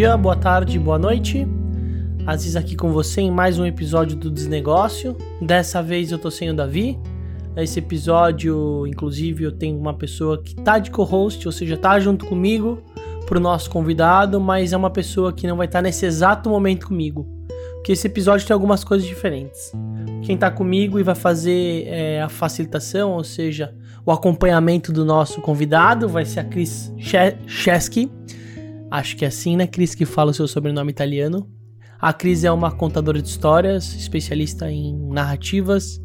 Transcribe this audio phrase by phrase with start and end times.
[0.00, 1.46] dia, boa tarde, boa noite.
[2.26, 5.14] Aziz aqui com você em mais um episódio do Desnegócio.
[5.42, 6.98] Dessa vez eu tô sem o Davi.
[7.54, 12.24] Esse episódio, inclusive, eu tenho uma pessoa que tá de co-host, ou seja, tá junto
[12.24, 12.82] comigo
[13.26, 16.86] pro nosso convidado, mas é uma pessoa que não vai estar tá nesse exato momento
[16.86, 17.28] comigo.
[17.74, 19.70] Porque esse episódio tem algumas coisas diferentes.
[20.22, 23.74] Quem tá comigo e vai fazer é, a facilitação, ou seja,
[24.06, 26.90] o acompanhamento do nosso convidado vai ser a Cris
[27.46, 28.10] Chesky.
[28.90, 31.48] Acho que é assim, né, Cris, que fala o seu sobrenome italiano.
[32.00, 36.00] A Cris é uma contadora de histórias, especialista em narrativas,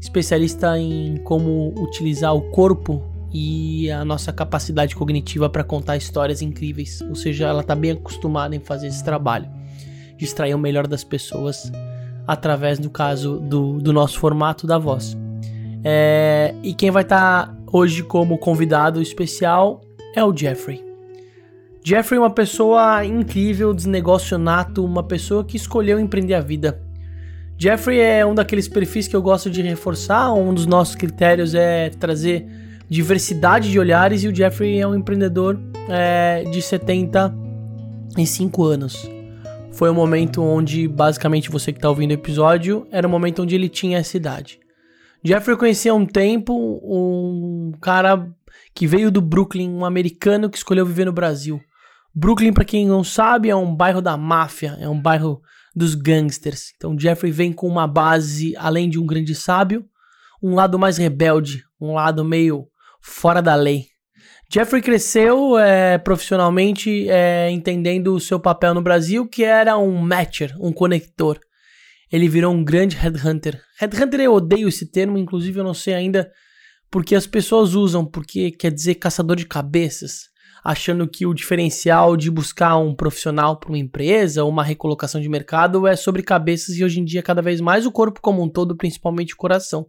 [0.00, 7.00] especialista em como utilizar o corpo e a nossa capacidade cognitiva para contar histórias incríveis.
[7.02, 9.48] Ou seja, ela está bem acostumada em fazer esse trabalho,
[10.16, 11.70] de extrair o melhor das pessoas
[12.26, 15.16] através, no caso, do, do nosso formato da voz.
[15.82, 19.80] É, e quem vai estar tá hoje como convidado especial
[20.14, 20.89] é o Jeffrey.
[21.82, 26.80] Jeffrey é uma pessoa incrível, desnegócio nato, uma pessoa que escolheu empreender a vida.
[27.56, 31.90] Jeffrey é um daqueles perfis que eu gosto de reforçar, um dos nossos critérios é
[31.90, 32.46] trazer
[32.88, 39.08] diversidade de olhares e o Jeffrey é um empreendedor é, de 75 anos.
[39.72, 43.42] Foi o um momento onde, basicamente, você que está ouvindo o episódio, era o momento
[43.42, 44.58] onde ele tinha essa idade.
[45.24, 48.28] Jeffrey conhecia há um tempo um cara
[48.74, 51.60] que veio do Brooklyn, um americano que escolheu viver no Brasil.
[52.14, 55.40] Brooklyn, para quem não sabe, é um bairro da máfia, é um bairro
[55.74, 56.72] dos gangsters.
[56.76, 59.84] Então Jeffrey vem com uma base, além de um grande sábio,
[60.42, 62.66] um lado mais rebelde, um lado meio
[63.00, 63.86] fora da lei.
[64.52, 70.56] Jeffrey cresceu é, profissionalmente é, entendendo o seu papel no Brasil, que era um matcher,
[70.60, 71.38] um conector
[72.10, 73.62] ele virou um grande headhunter.
[73.78, 76.30] Headhunter eu odeio esse termo, inclusive eu não sei ainda
[76.90, 80.28] porque as pessoas usam, porque quer dizer caçador de cabeças,
[80.64, 85.28] achando que o diferencial de buscar um profissional para uma empresa ou uma recolocação de
[85.28, 88.48] mercado é sobre cabeças e hoje em dia cada vez mais o corpo como um
[88.48, 89.86] todo, principalmente o coração.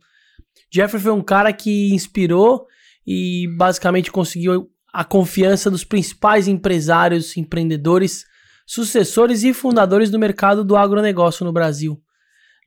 [0.74, 2.66] Jeffrey foi um cara que inspirou
[3.06, 8.26] e basicamente conseguiu a confiança dos principais empresários, empreendedores,
[8.66, 12.02] sucessores e fundadores do mercado do agronegócio no Brasil.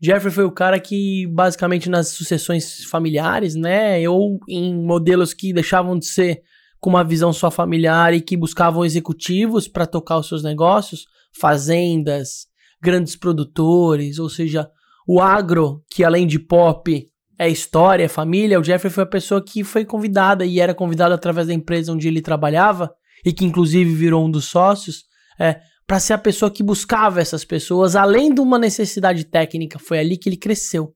[0.02, 5.98] Jeffrey foi o cara que, basicamente, nas sucessões familiares, né, ou em modelos que deixavam
[5.98, 6.42] de ser
[6.84, 11.06] com uma visão só familiar e que buscavam executivos para tocar os seus negócios,
[11.40, 12.46] fazendas,
[12.78, 14.68] grandes produtores, ou seja,
[15.08, 17.08] o agro, que além de pop
[17.38, 21.14] é história, é família, o Jeffrey foi a pessoa que foi convidada e era convidado
[21.14, 22.92] através da empresa onde ele trabalhava
[23.24, 25.04] e que inclusive virou um dos sócios,
[25.40, 29.78] é, para ser a pessoa que buscava essas pessoas, além de uma necessidade técnica.
[29.78, 30.92] Foi ali que ele cresceu.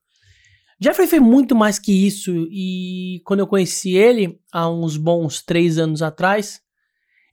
[0.80, 5.76] Jeffrey fez muito mais que isso, e quando eu conheci ele, há uns bons três
[5.76, 6.60] anos atrás,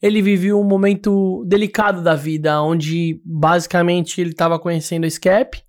[0.02, 5.62] ele viveu um momento delicado da vida, onde basicamente ele estava conhecendo a Scap,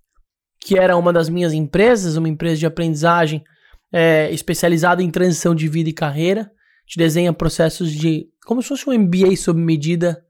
[0.59, 3.43] que era uma das minhas empresas, uma empresa de aprendizagem
[3.91, 6.51] é, especializada em transição de vida e carreira.
[6.85, 8.27] Te desenha processos de.
[8.45, 10.23] como se fosse um MBA sob medida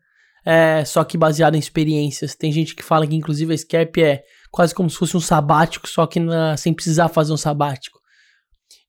[0.46, 2.34] é, só que baseado em experiências.
[2.34, 4.24] Tem gente que fala que, inclusive, a SCAP é
[4.58, 8.00] quase como se fosse um sabático, só que na, sem precisar fazer um sabático.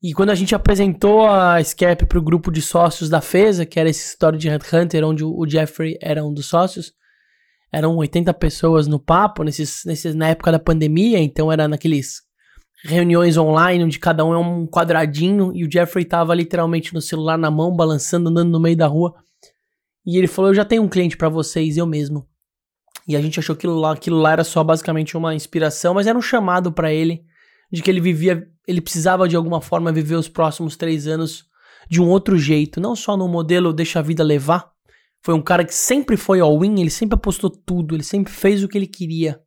[0.03, 3.79] E quando a gente apresentou a SCAP para o grupo de sócios da FESA, que
[3.79, 6.95] era esse história de Hunter, onde o Jeffrey era um dos sócios,
[7.71, 12.23] eram 80 pessoas no papo, nesses, nesses, na época da pandemia, então era naqueles
[12.83, 17.37] reuniões online, onde cada um é um quadradinho, e o Jeffrey tava literalmente no celular
[17.37, 19.15] na mão, balançando, andando no meio da rua.
[20.07, 22.27] E ele falou: Eu já tenho um cliente para vocês, eu mesmo.
[23.09, 26.07] E a gente achou que aquilo lá, aquilo lá era só basicamente uma inspiração, mas
[26.07, 27.25] era um chamado para ele
[27.73, 31.47] de que ele vivia, ele precisava de alguma forma viver os próximos três anos
[31.89, 34.71] de um outro jeito, não só no modelo deixa a vida levar.
[35.23, 38.69] Foi um cara que sempre foi all-in, ele sempre apostou tudo, ele sempre fez o
[38.69, 39.41] que ele queria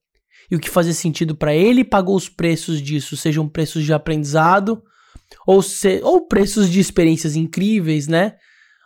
[0.50, 4.82] e o que fazia sentido para ele pagou os preços disso, sejam preços de aprendizado
[5.46, 8.36] ou, se, ou preços de experiências incríveis, né?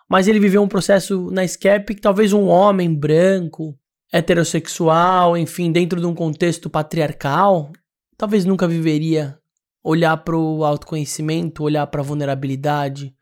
[0.09, 3.75] mas ele viveu um processo na SCAP que talvez um homem branco,
[4.15, 7.73] heterossexual, enfim, dentro de um contexto patriarcal,
[8.17, 9.37] talvez nunca viveria.
[9.83, 13.13] Olhar para o autoconhecimento, olhar para a vulnerabilidade,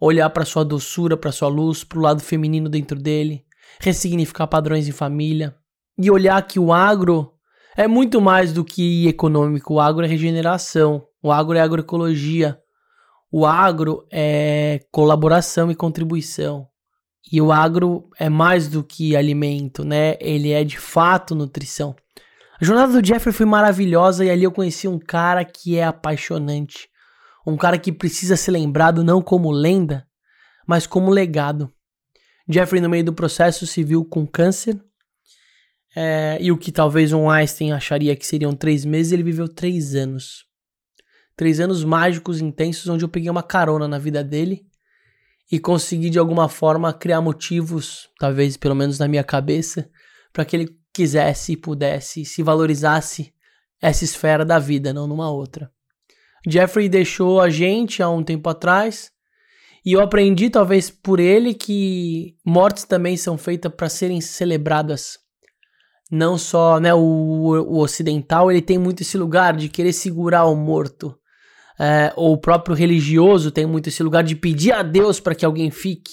[0.00, 3.44] olhar para sua doçura, para sua luz, para o lado feminino dentro dele,
[3.80, 5.54] ressignificar padrões em família
[5.96, 7.32] e olhar que o agro
[7.76, 9.74] é muito mais do que econômico.
[9.74, 12.58] O agro é regeneração, o agro é agroecologia,
[13.30, 16.68] o agro é colaboração e contribuição.
[17.32, 20.16] E o agro é mais do que alimento, né?
[20.20, 21.96] Ele é de fato nutrição.
[22.60, 26.88] A jornada do Jeffrey foi maravilhosa e ali eu conheci um cara que é apaixonante.
[27.46, 30.06] Um cara que precisa ser lembrado não como lenda,
[30.66, 31.70] mas como legado.
[32.48, 34.80] Jeffrey, no meio do processo, se viu com câncer
[35.96, 39.94] É, e o que talvez um Einstein acharia que seriam três meses, ele viveu três
[39.94, 40.44] anos.
[41.36, 44.66] Três anos mágicos, intensos, onde eu peguei uma carona na vida dele
[45.50, 49.88] e consegui de alguma forma criar motivos, talvez pelo menos na minha cabeça,
[50.32, 53.32] para que ele quisesse e pudesse se valorizasse
[53.80, 55.70] essa esfera da vida, não numa outra.
[56.46, 59.14] Jeffrey deixou a gente há um tempo atrás
[59.84, 65.18] e eu aprendi, talvez por ele, que mortes também são feitas para serem celebradas.
[66.10, 70.56] Não só né, o, o, ocidental, ele tem muito esse lugar de querer segurar o
[70.56, 71.14] morto.
[71.78, 75.44] É, ou o próprio religioso tem muito esse lugar de pedir a Deus para que
[75.44, 76.12] alguém fique.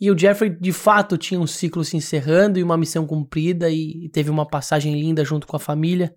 [0.00, 4.08] E o Jeffrey, de fato, tinha um ciclo se encerrando e uma missão cumprida e
[4.12, 6.14] teve uma passagem linda junto com a família.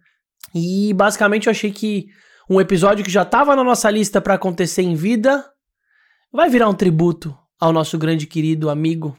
[0.55, 2.05] E basicamente eu achei que
[2.49, 5.45] um episódio que já estava na nossa lista para acontecer em vida
[6.31, 9.17] vai virar um tributo ao nosso grande querido amigo,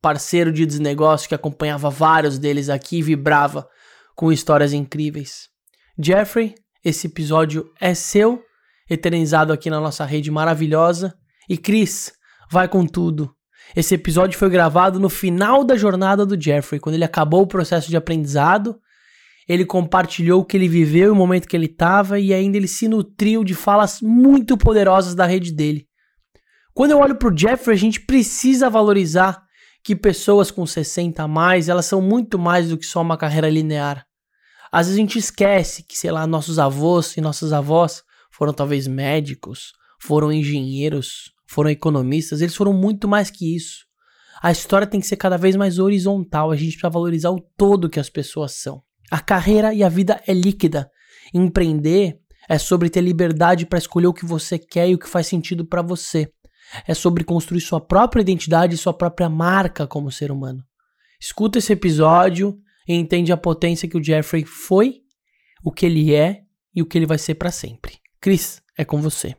[0.00, 3.66] parceiro de desnegócio que acompanhava vários deles aqui e vibrava
[4.14, 5.48] com histórias incríveis.
[5.98, 6.54] Jeffrey,
[6.84, 8.42] esse episódio é seu,
[8.88, 11.14] eternizado aqui na nossa rede maravilhosa.
[11.48, 12.12] E Chris,
[12.50, 13.34] vai com tudo.
[13.74, 17.88] Esse episódio foi gravado no final da jornada do Jeffrey, quando ele acabou o processo
[17.88, 18.78] de aprendizado.
[19.48, 22.86] Ele compartilhou o que ele viveu, o momento que ele estava e ainda ele se
[22.86, 25.86] nutriu de falas muito poderosas da rede dele.
[26.74, 29.42] Quando eu olho para o Jeffrey, a gente precisa valorizar
[29.82, 33.50] que pessoas com 60 a mais, elas são muito mais do que só uma carreira
[33.50, 34.06] linear.
[34.70, 38.02] Às vezes a gente esquece que, sei lá, nossos avós e nossas avós
[38.32, 43.84] foram talvez médicos, foram engenheiros, foram economistas, eles foram muito mais que isso.
[44.42, 47.88] A história tem que ser cada vez mais horizontal, a gente precisa valorizar o todo
[47.88, 48.82] que as pessoas são.
[49.10, 50.90] A carreira e a vida é líquida.
[51.32, 52.18] Empreender
[52.48, 55.64] é sobre ter liberdade para escolher o que você quer e o que faz sentido
[55.64, 56.28] para você
[56.86, 60.64] é sobre construir sua própria identidade e sua própria marca como ser humano.
[61.20, 62.58] Escuta esse episódio
[62.88, 65.00] e entende a potência que o Jeffrey foi,
[65.62, 66.42] o que ele é
[66.74, 68.01] e o que ele vai ser para sempre.
[68.22, 69.34] Chris, é com você.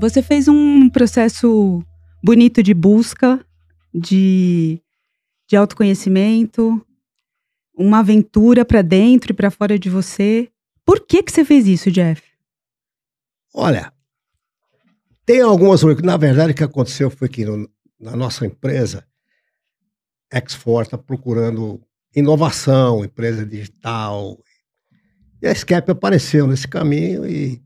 [0.00, 1.80] Você fez um processo
[2.24, 3.46] bonito de busca,
[3.94, 4.82] de,
[5.48, 6.84] de autoconhecimento,
[7.72, 10.50] uma aventura para dentro e para fora de você.
[10.84, 12.20] Por que que você fez isso, Jeff?
[13.54, 13.92] Olha,
[15.24, 17.70] tem algumas na verdade o que aconteceu foi que no,
[18.00, 19.06] na nossa empresa
[20.32, 21.80] X4 está procurando
[22.14, 24.38] inovação, empresa digital.
[25.40, 27.60] E a SCAP apareceu nesse caminho e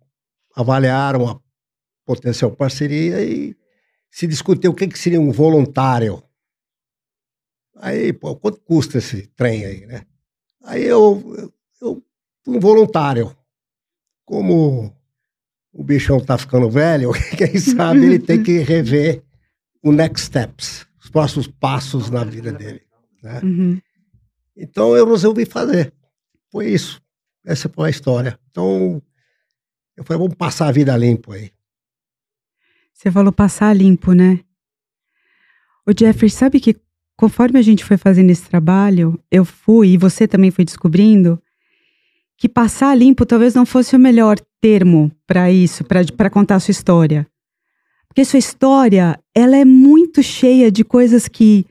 [0.54, 1.40] avaliaram a
[2.04, 3.56] potencial parceria e
[4.10, 6.22] se discutiu o que, que seria um voluntário
[7.78, 10.02] Aí, pô, quanto custa esse trem aí, né?
[10.64, 12.02] Aí eu, eu,
[12.46, 13.36] um voluntário.
[14.24, 14.92] Como
[15.72, 19.22] o bichão tá ficando velho, quem sabe ele tem que rever
[19.82, 22.82] o next steps, os próximos passos na vida dele,
[23.22, 23.40] né?
[23.42, 23.80] Uhum.
[24.56, 25.92] Então eu resolvi fazer.
[26.50, 27.00] Foi isso.
[27.44, 28.38] Essa foi a história.
[28.50, 29.00] Então,
[29.96, 31.52] eu falei, vamos passar a vida limpo aí.
[32.92, 34.40] Você falou passar limpo, né?
[35.86, 36.74] O Jeffrey, sabe que
[37.16, 41.40] conforme a gente foi fazendo esse trabalho, eu fui, e você também foi descobrindo,
[42.36, 46.72] que passar limpo talvez não fosse o melhor termo para isso, para contar a sua
[46.72, 47.30] história.
[48.16, 51.66] Porque sua história, ela é muito cheia de coisas que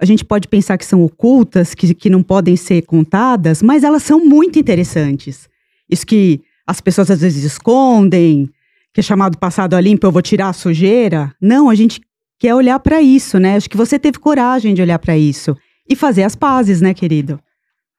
[0.00, 4.02] a gente pode pensar que são ocultas, que, que não podem ser contadas, mas elas
[4.02, 5.46] são muito interessantes.
[5.90, 8.48] Isso que as pessoas às vezes escondem,
[8.94, 11.34] que é chamado passado a limpo, eu vou tirar a sujeira.
[11.38, 12.00] Não, a gente
[12.38, 13.56] que é olhar para isso, né?
[13.56, 15.54] Acho que você teve coragem de olhar para isso
[15.86, 17.38] e fazer as pazes, né, querido?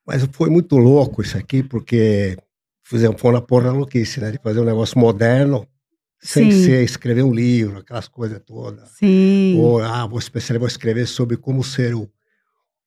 [0.07, 2.35] Mas foi muito louco isso aqui, porque
[2.83, 4.31] fizemos foi na porra louquice, né?
[4.31, 5.67] De fazer um negócio moderno,
[6.21, 6.63] sem Sim.
[6.65, 8.89] ser escrever um livro, aquelas coisas todas.
[8.91, 9.57] Sim.
[9.59, 10.19] Ou, ah, vou,
[10.59, 12.09] vou escrever sobre como ser o,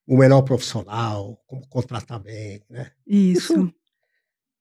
[0.06, 2.92] o melhor profissional, como contratar bem, né?
[3.06, 3.52] Isso.
[3.52, 3.74] isso.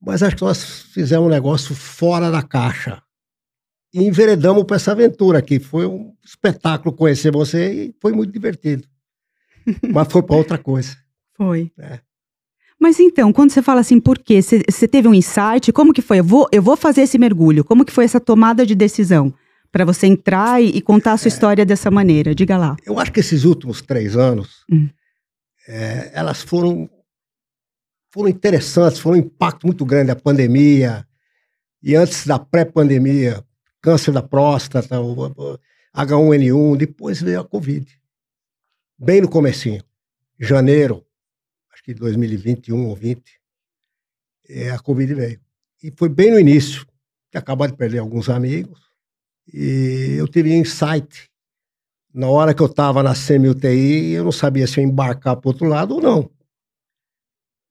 [0.02, 3.02] Mas acho que nós fizemos um negócio fora da caixa
[3.94, 5.60] e enveredamos para essa aventura aqui.
[5.60, 8.88] Foi um espetáculo conhecer você e foi muito divertido.
[9.94, 10.98] Mas foi para outra coisa.
[11.38, 11.72] Foi.
[11.78, 12.00] É.
[12.84, 14.42] Mas então, quando você fala assim, por quê?
[14.42, 15.72] Você teve um insight?
[15.72, 16.20] Como que foi?
[16.20, 17.64] Eu vou, eu vou fazer esse mergulho.
[17.64, 19.34] Como que foi essa tomada de decisão?
[19.72, 21.32] Para você entrar e, e, contar a sua é.
[21.32, 22.36] história dessa maneira.
[22.36, 22.76] Diga lá.
[22.86, 24.90] Eu acho que esses últimos três anos, hum.
[25.66, 26.90] é, elas foram,
[28.12, 30.12] foram interessantes, foram um impacto muito grande.
[30.12, 31.08] A pandemia,
[31.82, 33.46] e antes da pré-pandemia,
[33.82, 35.00] câncer da próstata,
[35.96, 37.88] H1N1, depois veio a Covid.
[39.00, 39.82] Bem no comecinho,
[40.38, 41.02] janeiro,
[41.84, 43.22] acho que 2021 ou 20,
[44.50, 45.42] é, a Covid veio.
[45.84, 46.86] E foi bem no início,
[47.30, 48.80] que de perder alguns amigos,
[49.54, 51.30] E eu tive insight.
[52.14, 55.68] Na hora que eu estava na semi-UTI, eu não sabia se eu embarcar para outro
[55.68, 56.30] lado ou não.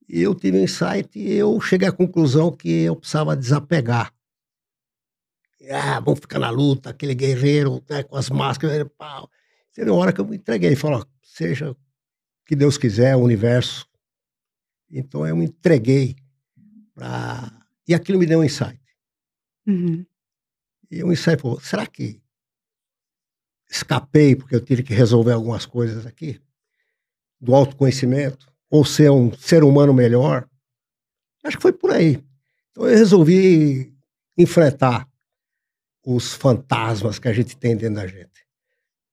[0.07, 4.13] E eu tive insight e eu cheguei à conclusão que eu precisava desapegar.
[5.71, 8.85] Ah, vamos ficar na luta, aquele guerreiro né, com as máscaras.
[8.97, 9.29] Pau.
[9.77, 11.75] Uma hora que eu me entreguei, falou, seja
[12.45, 13.87] que Deus quiser, o universo.
[14.99, 16.15] Então eu me entreguei
[16.93, 17.51] para
[17.87, 18.79] e aquilo me deu um insight.
[19.67, 20.05] Uhum.
[20.89, 22.21] E um insight falou, será que
[23.69, 26.39] escapei porque eu tive que resolver algumas coisas aqui?
[27.41, 28.51] Do autoconhecimento?
[28.69, 30.47] Ou ser um ser humano melhor?
[31.43, 32.23] Acho que foi por aí.
[32.71, 33.93] Então eu resolvi
[34.37, 35.09] enfrentar
[36.05, 38.45] os fantasmas que a gente tem dentro da gente.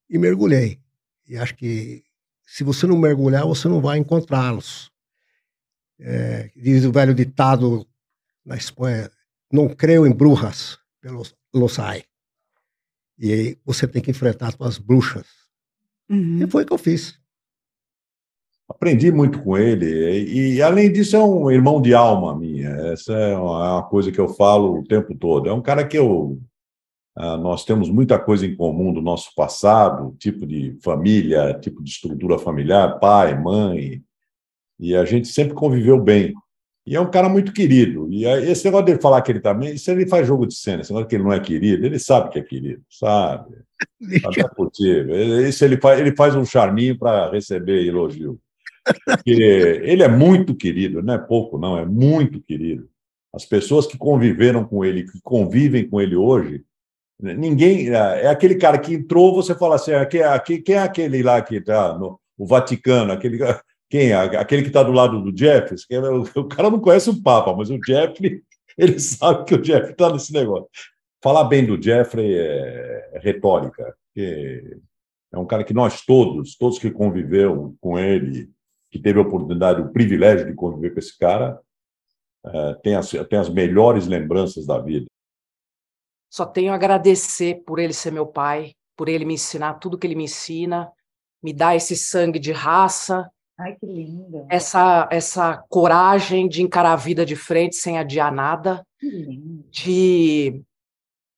[0.09, 0.81] E mergulhei.
[1.27, 2.05] E acho que
[2.45, 4.91] se você não mergulhar, você não vai encontrá-los.
[6.01, 7.87] É, diz o velho ditado
[8.45, 9.11] na Espanha,
[9.53, 12.05] não creio em bruxas, pelos los hay.
[13.19, 15.27] E aí você tem que enfrentar suas bruxas.
[16.09, 16.43] Uhum.
[16.43, 17.21] E foi o que eu fiz.
[18.69, 22.69] Aprendi muito com ele, e, e, além disso, é um irmão de alma minha.
[22.69, 25.49] Essa é uma, é uma coisa que eu falo o tempo todo.
[25.49, 26.41] É um cara que eu.
[27.19, 31.91] Uh, nós temos muita coisa em comum do nosso passado, tipo de família, tipo de
[31.91, 34.01] estrutura familiar, pai, mãe,
[34.81, 36.33] e a gente sempre conviveu bem.
[36.87, 38.09] E é um cara muito querido.
[38.11, 40.91] E esse negócio dele falar que ele também, isso ele faz jogo de cena, esse
[40.91, 43.55] negócio que ele não é querido, ele sabe que é querido, sabe?
[44.23, 45.47] Sabe é possível.
[45.47, 48.41] Isso ele faz, ele faz um charminho para receber elogio.
[49.05, 52.89] Porque ele é muito querido, não é pouco, não, é muito querido.
[53.33, 56.65] As pessoas que conviveram com ele, que convivem com ele hoje,
[57.21, 57.91] ninguém.
[57.91, 61.57] É aquele cara que entrou, você fala assim: ah, quem, quem é aquele lá que
[61.57, 63.39] está no o Vaticano, aquele
[63.91, 64.13] quem?
[64.13, 65.85] Aquele que está do lado do Jeffries?
[65.91, 65.99] É
[66.39, 68.41] o cara não conhece o Papa, mas o Jeffrey,
[68.79, 70.69] ele sabe que o Jeffrey está nesse negócio.
[71.21, 76.91] Falar bem do Jeffrey é, é retórica, é um cara que nós todos, todos que
[76.91, 78.49] conviveram com ele,
[78.91, 81.61] que teve a oportunidade, o privilégio de conviver com esse cara,
[82.47, 85.07] é, tem, as, tem as melhores lembranças da vida.
[86.33, 90.07] Só tenho a agradecer por ele ser meu pai, por ele me ensinar tudo que
[90.07, 90.91] ele me ensina,
[91.43, 93.31] me dar esse sangue de raça,
[93.61, 94.47] Ai, que linda.
[94.49, 98.83] Essa, essa coragem de encarar a vida de frente sem adiar nada.
[99.71, 100.63] De,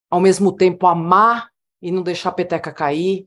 [0.08, 1.48] ao mesmo tempo, amar
[1.80, 3.26] e não deixar a peteca cair.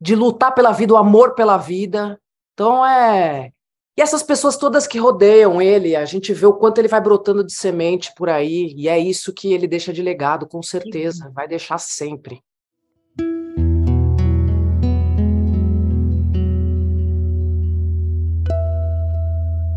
[0.00, 2.20] De lutar pela vida, o amor pela vida.
[2.54, 3.50] Então, é.
[3.98, 7.44] E essas pessoas todas que rodeiam ele, a gente vê o quanto ele vai brotando
[7.44, 8.72] de semente por aí.
[8.76, 11.32] E é isso que ele deixa de legado, com certeza.
[11.34, 12.40] Vai deixar sempre.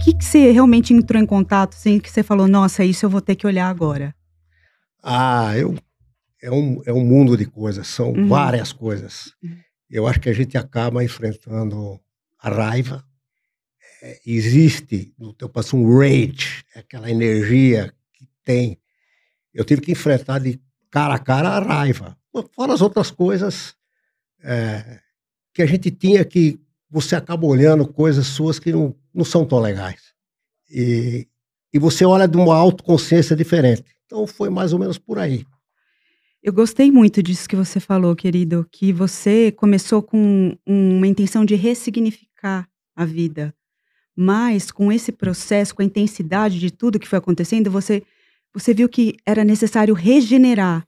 [0.10, 3.22] Que, que você realmente entrou em contato, assim, que você falou, nossa, isso eu vou
[3.22, 4.16] ter que olhar agora?
[5.04, 5.78] Ah, eu,
[6.42, 8.28] é, um, é um mundo de coisas, são uhum.
[8.28, 9.34] várias coisas.
[9.44, 9.58] Uhum.
[9.90, 12.00] Eu acho que a gente acaba enfrentando
[12.40, 13.04] a raiva.
[14.02, 18.78] É, existe no teu passo um rage, aquela energia que tem.
[19.54, 22.18] Eu tive que enfrentar de cara a cara a raiva.
[22.54, 23.76] Fora as outras coisas
[24.42, 25.00] é,
[25.54, 29.60] que a gente tinha que você acaba olhando coisas suas que não, não são tão
[29.60, 30.14] legais.
[30.70, 31.28] E,
[31.74, 33.86] e você olha de uma autoconsciência diferente.
[34.06, 35.46] Então foi mais ou menos por aí.
[36.42, 41.54] Eu gostei muito disso que você falou, querido, que você começou com uma intenção de
[41.56, 43.54] ressignificar a vida,
[44.16, 48.04] mas com esse processo, com a intensidade de tudo que foi acontecendo, você
[48.54, 50.88] você viu que era necessário regenerar.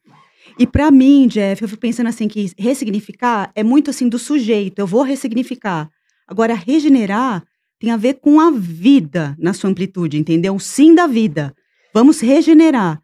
[0.58, 4.80] E para mim, Jeff, eu fico pensando assim que ressignificar é muito assim do sujeito,
[4.80, 5.90] eu vou ressignificar.
[6.28, 7.44] Agora regenerar
[7.82, 10.56] tem a ver com a vida na sua amplitude, entendeu?
[10.56, 11.52] O sim da vida.
[11.92, 13.02] Vamos regenerar.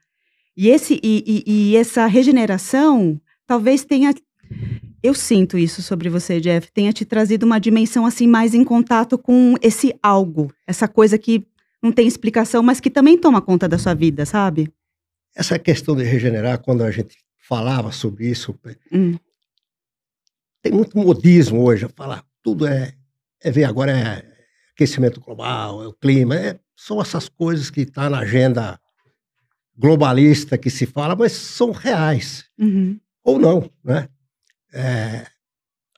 [0.55, 4.13] E, esse, e, e, e essa regeneração talvez tenha.
[5.01, 9.17] Eu sinto isso sobre você, Jeff, tenha te trazido uma dimensão assim mais em contato
[9.17, 11.43] com esse algo, essa coisa que
[11.81, 14.71] não tem explicação, mas que também toma conta da sua vida, sabe?
[15.35, 17.17] Essa questão de regenerar, quando a gente
[17.47, 18.55] falava sobre isso,
[18.91, 19.15] hum.
[20.61, 22.93] tem muito modismo hoje, falar tudo é,
[23.41, 24.26] é ver agora é
[24.77, 28.79] aquecimento global, é o clima, é, são essas coisas que estão tá na agenda
[29.75, 32.45] globalista que se fala, mas são reais.
[32.59, 32.99] Uhum.
[33.23, 34.07] Ou não, né?
[34.71, 35.25] É,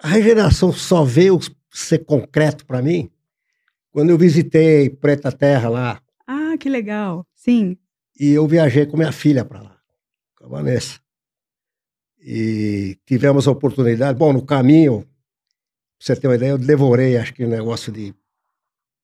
[0.02, 1.38] a regeneração só veio
[1.70, 3.12] ser concreto para mim
[3.92, 6.02] quando eu visitei Preta Terra lá.
[6.26, 7.28] Ah, que legal.
[7.36, 7.78] Sim.
[8.18, 9.78] E eu viajei com minha filha para lá,
[10.38, 11.00] com a Vanessa.
[12.22, 14.18] E tivemos a oportunidade.
[14.18, 15.10] Bom, no caminho, pra
[16.00, 18.14] você ter uma ideia, eu devorei, acho que um negócio de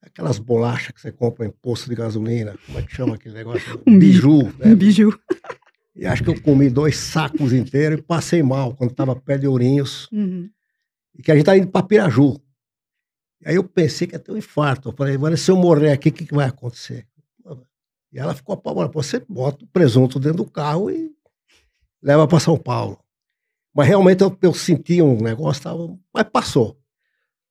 [0.06, 3.82] aquelas bolachas que você compra em posto de gasolina, como é que chama aquele negócio?
[3.86, 4.44] Um biju.
[4.58, 4.68] Né?
[4.68, 5.20] Um biju.
[5.96, 9.48] E acho que eu comi dois sacos inteiros e passei mal quando estava perto de
[9.48, 10.10] Ourinhos.
[10.12, 10.50] Uhum.
[11.18, 12.38] E que a gente estava indo para Piraju.
[13.46, 14.90] Aí eu pensei que ia ter um infarto.
[14.90, 17.08] Eu falei, mas se eu morrer aqui, o que, que vai acontecer?
[18.12, 18.94] E ela ficou apavorada.
[18.94, 21.12] Você bota o presunto dentro do carro e
[22.02, 23.00] leva para São Paulo.
[23.74, 26.80] Mas realmente eu, eu senti um negócio, tava, mas passou.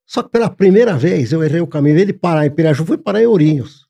[0.07, 1.95] Só que pela primeira vez eu errei o caminho.
[1.95, 3.89] Em vez de parar em Piraju, fui parar em Ourinhos.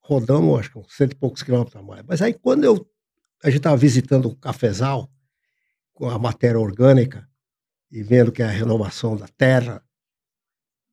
[0.00, 2.02] Rodamos, acho que uns cento e poucos quilômetros a mais.
[2.06, 2.86] Mas aí quando eu,
[3.42, 5.10] a gente estava visitando o cafezal,
[5.92, 7.28] com a matéria orgânica,
[7.90, 9.82] e vendo que é a renovação da terra,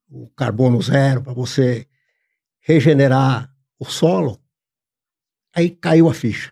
[0.10, 1.88] o carbono zero, para você
[2.60, 4.42] regenerar o solo,
[5.54, 6.52] aí caiu a ficha.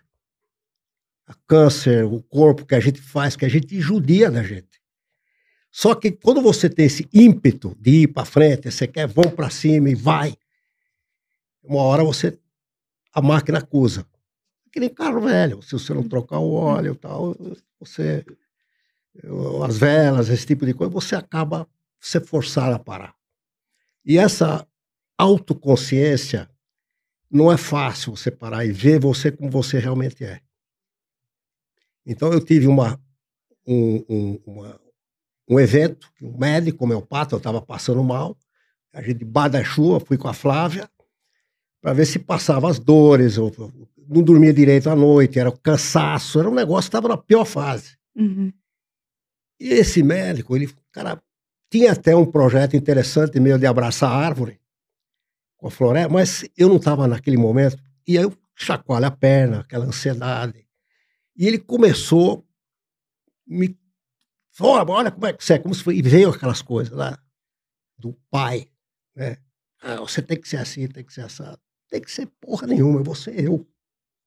[1.26, 4.73] A câncer, o corpo que a gente faz, que a gente judia da gente.
[5.76, 9.50] Só que quando você tem esse ímpeto de ir para frente, você quer, vão para
[9.50, 10.36] cima e vai,
[11.64, 12.38] uma hora você,
[13.12, 14.06] a máquina acusa.
[14.70, 17.36] Que nem carro velho, se você não trocar o óleo tal,
[17.80, 18.24] você,
[19.66, 23.12] as velas, esse tipo de coisa, você acaba se forçar a parar.
[24.04, 24.64] E essa
[25.18, 26.48] autoconsciência
[27.28, 30.40] não é fácil você parar e ver você como você realmente é.
[32.06, 32.96] Então eu tive uma,
[33.66, 34.83] um, um, uma,
[35.48, 38.36] um evento, um médico homeopata, eu estava passando mal,
[38.92, 40.88] a gente debaixo da chuva, fui com a Flávia,
[41.80, 46.54] para ver se passava as dores, não dormia direito à noite, era cansaço, era um
[46.54, 47.96] negócio que estava na pior fase.
[48.16, 48.52] Uhum.
[49.60, 51.22] E esse médico, ele, cara,
[51.70, 54.60] tinha até um projeto interessante meio de abraçar a árvore,
[55.56, 57.76] com a floresta, mas eu não estava naquele momento.
[58.06, 60.66] E aí eu chacoalho a perna, aquela ansiedade.
[61.36, 62.46] E ele começou
[63.46, 63.76] me
[64.60, 67.18] olha, olha como é que você é, como se foi, e veio aquelas coisas lá
[67.98, 68.68] do pai,
[69.14, 69.38] né?
[69.80, 71.60] Ah, você tem que ser assim, tem que ser assado.
[71.88, 73.66] Tem que ser porra nenhuma, vou ser eu.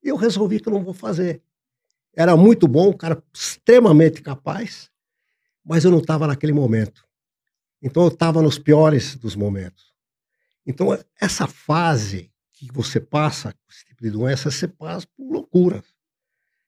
[0.04, 1.42] Eu resolvi que eu não vou fazer.
[2.16, 4.90] Era muito bom, um cara extremamente capaz,
[5.64, 7.08] mas eu não estava naquele momento.
[7.82, 9.94] Então eu estava nos piores dos momentos.
[10.66, 10.88] Então,
[11.20, 15.84] essa fase que você passa com esse tipo de doença, você passa por loucura.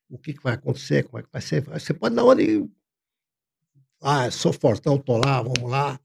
[0.10, 1.04] O que, que vai acontecer?
[1.04, 1.62] Como é que vai ser?
[1.64, 2.66] Você pode dar uma de.
[4.02, 6.00] Ah, sou fortão, tô lá, vamos lá.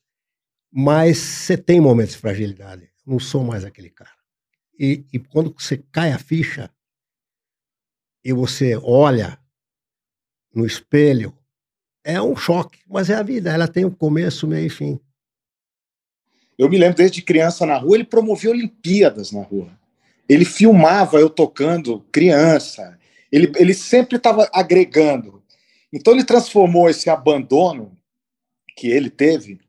[0.72, 2.90] Mas você tem momentos de fragilidade.
[3.06, 4.10] Não sou mais aquele cara.
[4.78, 6.68] E, e quando você cai a ficha
[8.24, 9.38] e você olha
[10.52, 11.36] no espelho,
[12.02, 13.52] é um choque, mas é a vida.
[13.52, 15.00] Ela tem um começo, meio e fim.
[16.58, 19.70] Eu me lembro desde criança na rua, ele promovia Olimpíadas na rua.
[20.28, 22.98] Ele filmava eu tocando criança.
[23.30, 25.43] Ele, ele sempre estava agregando.
[25.94, 27.96] Então ele transformou esse abandono
[28.76, 29.60] que ele teve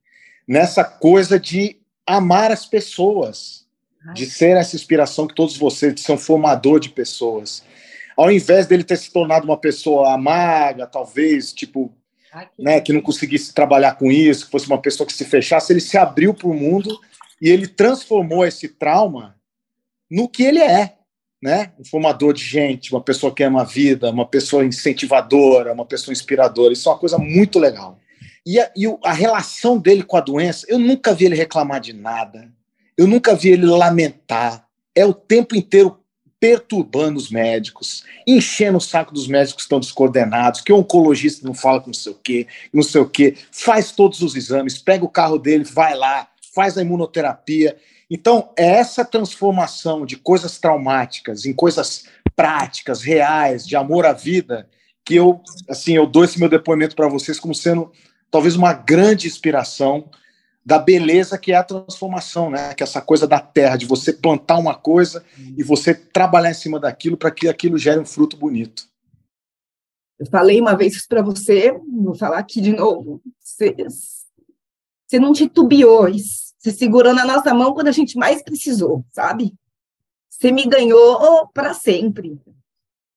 [0.47, 3.67] nessa coisa de amar as pessoas,
[4.15, 7.63] de ser essa inspiração que todos vocês, de ser um formador de pessoas.
[8.17, 11.93] Ao invés dele ter se tornado uma pessoa amarga, talvez, tipo,
[12.57, 15.79] né, que não conseguisse trabalhar com isso, que fosse uma pessoa que se fechasse, ele
[15.79, 16.99] se abriu para o mundo
[17.39, 19.35] e ele transformou esse trauma
[20.09, 20.95] no que ele é,
[21.45, 21.73] né?
[21.79, 26.11] Um formador de gente, uma pessoa que ama a vida, uma pessoa incentivadora, uma pessoa
[26.11, 26.73] inspiradora.
[26.73, 27.99] Isso é uma coisa muito legal.
[28.43, 31.93] E a, e a relação dele com a doença, eu nunca vi ele reclamar de
[31.93, 32.51] nada,
[32.97, 34.65] eu nunca vi ele lamentar.
[34.95, 35.99] É o tempo inteiro
[36.39, 41.53] perturbando os médicos, enchendo o saco dos médicos que estão descoordenados, que o oncologista não
[41.53, 45.05] fala com não sei o quê, não sei o quê, faz todos os exames, pega
[45.05, 47.77] o carro dele, vai lá, faz a imunoterapia.
[48.09, 54.69] Então, é essa transformação de coisas traumáticas em coisas práticas, reais, de amor à vida,
[55.03, 57.91] que eu, assim, eu dou esse meu depoimento para vocês como sendo
[58.29, 60.09] talvez uma grande inspiração
[60.65, 62.73] da beleza que é a transformação, né?
[62.73, 65.23] Que é essa coisa da terra, de você plantar uma coisa
[65.55, 68.87] e você trabalhar em cima daquilo para que aquilo gere um fruto bonito.
[70.17, 73.21] Eu falei uma vez isso para você, vou falar aqui de novo.
[73.39, 73.75] Você,
[75.05, 76.07] você não titubeou,
[76.65, 79.53] você segurou na nossa mão quando a gente mais precisou, sabe?
[80.27, 82.41] Você me ganhou para sempre.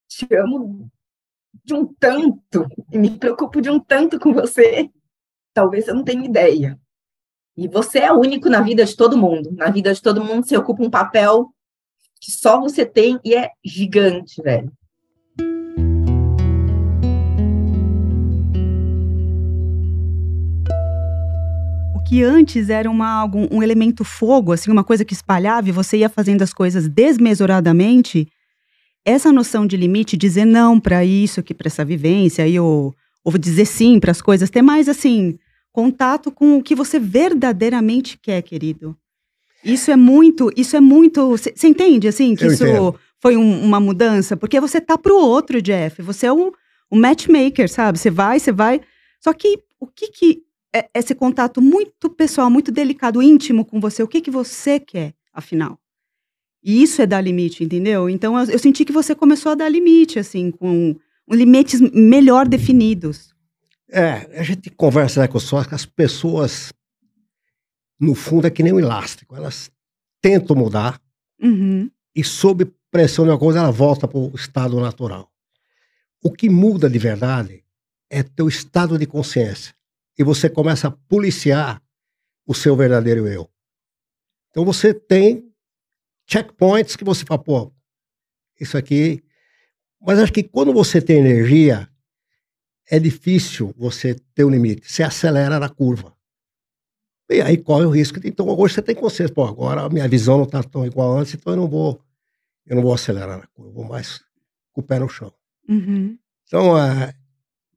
[0.07, 0.91] Te amo
[1.65, 4.91] de um tanto, e me preocupo de um tanto com você.
[5.55, 6.79] Talvez você não tenha ideia.
[7.57, 9.51] E você é único na vida de todo mundo.
[9.53, 11.51] Na vida de todo mundo, você ocupa um papel
[12.21, 14.71] que só você tem e é gigante, velho.
[22.09, 25.99] Que antes era uma, algum, um elemento fogo, assim, uma coisa que espalhava e você
[25.99, 28.27] ia fazendo as coisas desmesuradamente,
[29.05, 33.37] essa noção de limite, dizer não para isso, que para essa vivência, aí, ou, ou
[33.37, 35.39] dizer sim para as coisas, ter mais assim
[35.71, 38.97] contato com o que você verdadeiramente quer, querido.
[39.63, 41.31] Isso é muito, isso é muito.
[41.31, 42.99] Você entende assim que Eu isso entendo.
[43.21, 44.37] foi um, uma mudança?
[44.37, 46.01] Porque você tá pro outro, Jeff.
[46.03, 46.53] Você é um,
[46.91, 47.99] um matchmaker, sabe?
[47.99, 48.81] Você vai, você vai.
[49.21, 50.48] Só que o que que
[50.95, 55.79] esse contato muito pessoal, muito delicado, íntimo com você, o que que você quer, afinal?
[56.63, 58.09] E isso é dar limite, entendeu?
[58.11, 60.97] Então eu, eu senti que você começou a dar limite, assim, com
[61.31, 63.35] limites melhor definidos.
[63.91, 66.73] É, a gente conversa né, com só que as pessoas,
[67.99, 69.35] no fundo, é que nem um elástico.
[69.35, 69.71] Elas
[70.21, 71.01] tentam mudar
[71.41, 71.89] Uhum.
[72.15, 75.31] e, sob pressão de uma coisa, ela volta para o estado natural.
[76.23, 77.65] O que muda de verdade
[78.11, 79.73] é teu estado de consciência.
[80.19, 81.81] E você começa a policiar
[82.47, 83.49] o seu verdadeiro eu.
[84.51, 85.53] Então você tem
[86.27, 87.73] checkpoints que você fala, pô,
[88.61, 89.23] isso aqui.
[90.01, 91.89] Mas acho que quando você tem energia,
[92.91, 94.91] é difícil você ter um limite.
[94.91, 96.17] Você acelera na curva.
[97.31, 98.19] E aí corre o risco.
[98.25, 101.35] Então hoje você tem consciência, pô, agora a minha visão não está tão igual antes,
[101.35, 102.03] então eu não vou,
[102.67, 104.21] eu não vou acelerar na curva, eu vou mais
[104.73, 105.33] com o pé no chão.
[105.69, 106.19] Uhum.
[106.47, 107.15] Então, é,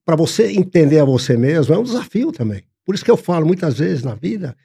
[0.06, 2.64] para você entender a você mesmo, é um desafio também.
[2.86, 4.56] Por isso que eu falo muitas vezes na vida,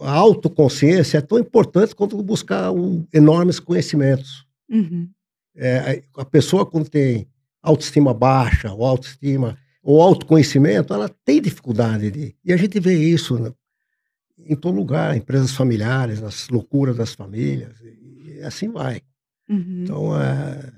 [0.00, 4.46] a autoconsciência é tão importante quanto buscar um, enormes conhecimentos.
[4.68, 5.08] Uhum.
[5.56, 7.26] É, a pessoa quando tem
[7.62, 12.34] autoestima baixa, ou autoestima, ou autoconhecimento, ela tem dificuldade de.
[12.44, 13.52] E a gente vê isso né,
[14.38, 19.02] em todo lugar, empresas familiares, nas loucuras das famílias, e, e assim vai.
[19.48, 19.82] Uhum.
[19.82, 20.72] Então, é,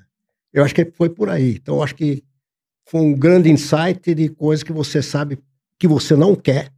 [0.53, 1.57] eu acho que foi por aí.
[1.57, 2.25] Então, eu acho que
[2.85, 5.39] foi um grande insight de coisas que você sabe
[5.79, 6.73] que você não quer,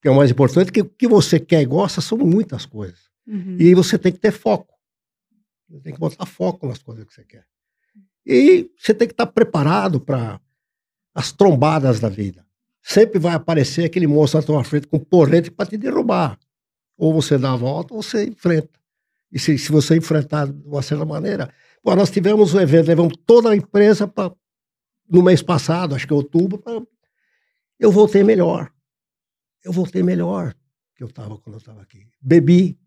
[0.00, 3.10] que é o mais importante, que o que você quer e gosta são muitas coisas.
[3.26, 3.56] Uhum.
[3.58, 4.74] E você tem que ter foco.
[5.68, 7.44] Você tem que botar foco nas coisas que você quer.
[8.24, 10.40] E você tem que estar preparado para
[11.14, 12.44] as trombadas da vida.
[12.82, 16.38] Sempre vai aparecer aquele monstro na tua frente com porrete para te derrubar.
[16.96, 18.78] Ou você dá a volta ou você enfrenta.
[19.32, 21.52] E se, se você enfrentar de uma certa maneira.
[21.84, 24.32] Nós tivemos um evento, levamos toda a empresa para
[25.08, 26.62] no mês passado, acho que é outubro,
[27.78, 28.72] eu voltei melhor.
[29.64, 30.54] Eu voltei melhor
[30.94, 32.06] que eu estava quando eu estava aqui.
[32.20, 32.78] Bebi,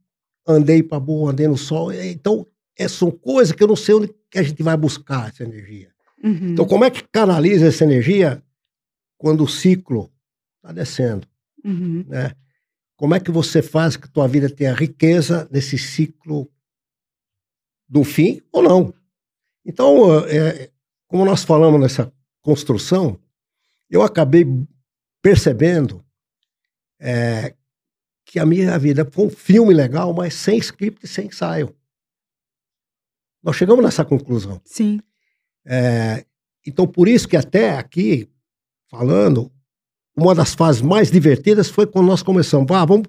[0.48, 1.92] andei para boa, andei no sol.
[1.92, 5.44] Então, é, são coisas que eu não sei onde que a gente vai buscar essa
[5.44, 5.92] energia.
[6.24, 6.52] Uhum.
[6.52, 8.44] Então, como é que canaliza essa energia
[9.18, 10.12] quando o ciclo
[10.58, 11.28] está descendo?
[11.64, 12.06] Uhum.
[12.08, 12.34] Né?
[12.96, 16.50] Como é que você faz que tua vida tenha riqueza nesse ciclo
[17.88, 18.94] do fim ou não?
[19.66, 20.72] Então, é,
[21.10, 23.20] como nós falamos nessa construção,
[23.90, 24.46] eu acabei
[25.22, 26.06] percebendo
[27.02, 27.54] é,
[28.24, 31.76] que a minha vida foi um filme legal, mas sem script e sem ensaio.
[33.44, 34.62] Nós chegamos nessa conclusão.
[34.64, 35.00] Sim.
[35.66, 36.24] É,
[36.66, 38.30] então, por isso que até aqui,
[38.88, 39.52] falando,
[40.16, 42.70] uma das fases mais divertidas foi quando nós começamos.
[42.72, 43.08] Ah, vamos,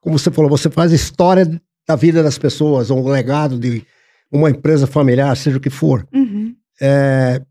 [0.00, 3.84] como você falou, você faz história da vida das pessoas, ou um legado de
[4.30, 6.06] uma empresa familiar, seja o que for.
[6.14, 6.31] Uhum.
[6.80, 7.44] É,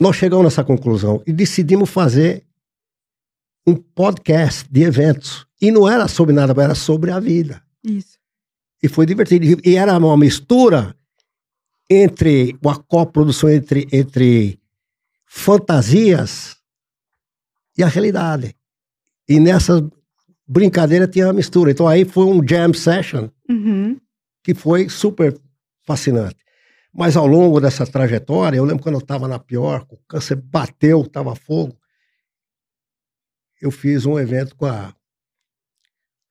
[0.00, 2.44] nós chegamos nessa conclusão e decidimos fazer
[3.66, 5.46] um podcast de eventos.
[5.60, 7.62] E não era sobre nada, era sobre a vida.
[7.82, 8.18] Isso.
[8.82, 9.60] E foi divertido.
[9.64, 10.94] E era uma mistura
[11.88, 14.58] entre uma coprodução entre, entre
[15.24, 16.56] fantasias
[17.76, 18.54] e a realidade.
[19.28, 19.86] E nessa
[20.46, 21.70] brincadeira tinha uma mistura.
[21.70, 23.98] Então aí foi um jam session Uhum.
[24.42, 25.38] que foi super
[25.86, 26.36] fascinante.
[26.94, 31.02] Mas ao longo dessa trajetória, eu lembro quando eu estava na pior, o câncer bateu,
[31.02, 31.76] estava fogo.
[33.60, 34.94] Eu fiz um evento com a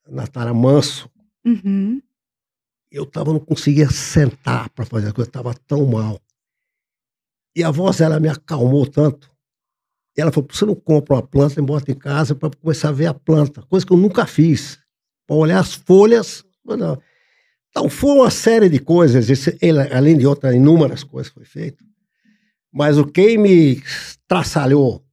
[0.07, 1.09] Natara Manso.
[1.43, 2.01] Uhum.
[2.89, 6.21] Eu tava, não conseguia sentar para fazer a coisa, eu estava tão mal.
[7.53, 9.29] E a voz dela me acalmou tanto.
[10.15, 12.93] E ela falou: você não compra uma planta e bota em casa para começar a
[12.93, 14.79] ver a planta, coisa que eu nunca fiz.
[15.27, 16.45] Para olhar as folhas.
[16.63, 17.01] Não.
[17.73, 21.45] Então, foi uma série de coisas, esse, ele, além de outras inúmeras coisas que foi
[21.45, 21.83] feito.
[22.71, 23.81] Mas o que me
[24.27, 25.03] traçalhou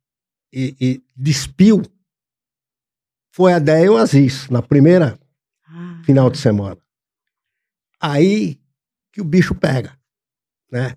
[0.53, 1.81] e, e despiu
[3.33, 5.19] foi a Déia e o Aziz, na primeira
[5.67, 6.03] Ah.
[6.05, 6.77] final de semana.
[7.99, 8.61] Aí
[9.11, 9.99] que o bicho pega,
[10.71, 10.97] né?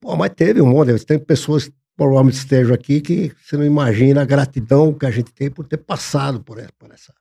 [0.00, 4.24] Pô, mas teve um monte, tem pessoas provavelmente estejam aqui que você não imagina a
[4.24, 7.14] gratidão que a gente tem por ter passado por essa, por essa,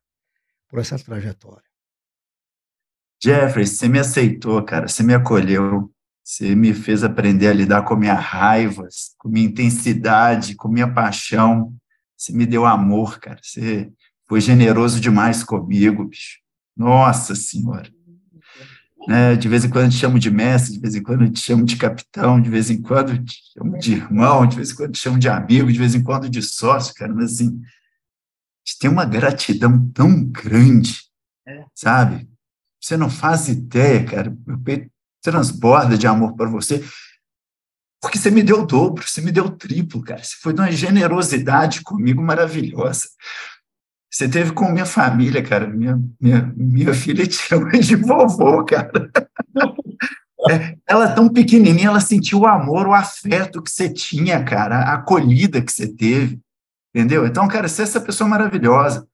[0.69, 1.64] por essa trajetória.
[3.23, 5.91] Jeffrey, você me aceitou, cara, você me acolheu,
[6.23, 11.73] você me fez aprender a lidar com minha raiva, com minha intensidade, com minha paixão,
[12.17, 13.91] você me deu amor, cara, você
[14.27, 16.39] foi generoso demais comigo, bicho.
[16.75, 17.89] Nossa Senhora.
[19.07, 21.63] Né, de vez em quando te chamo de mestre, de vez em quando te chamo
[21.63, 24.99] de capitão, de vez em quando te chamo de irmão, de vez em quando te
[24.99, 28.89] chamo de amigo, de vez em quando de sócio, cara, mas assim, a gente tem
[28.89, 31.03] uma gratidão tão grande,
[31.75, 32.27] sabe?
[32.85, 34.37] Você não faz ideia, cara.
[34.45, 36.85] Meu peito transborda de amor por você,
[37.99, 40.23] porque você me deu o dobro, você me deu o triplo, cara.
[40.23, 43.07] Você foi de uma generosidade comigo maravilhosa.
[44.07, 45.65] Você teve com minha família, cara.
[45.65, 48.91] Minha, minha, minha filha te chama de vovô, cara.
[50.47, 54.93] É, ela tão pequenininha, ela sentiu o amor, o afeto que você tinha, cara, a
[54.93, 56.39] acolhida que você teve,
[56.93, 57.25] entendeu?
[57.25, 59.07] Então, cara, você é essa pessoa maravilhosa.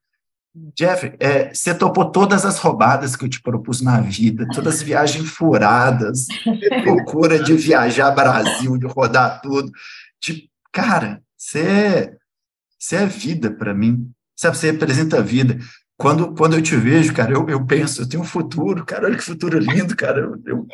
[0.75, 4.81] Jeff, é, você topou todas as roubadas que eu te propus na vida, todas as
[4.81, 6.27] viagens furadas,
[6.85, 9.71] loucura de viajar Brasil, de rodar tudo.
[10.19, 12.17] Tipo, cara, você,
[12.77, 14.11] você é vida para mim.
[14.35, 15.57] Sabe, você representa a vida.
[15.97, 19.15] Quando, quando eu te vejo, cara, eu, eu penso, eu tenho um futuro, cara, olha
[19.15, 20.19] que futuro lindo, cara.
[20.19, 20.67] Eu, eu,